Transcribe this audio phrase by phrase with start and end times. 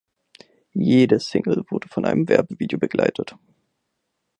[0.73, 3.35] Jede Single wurde von einem Werbevideo begleitet.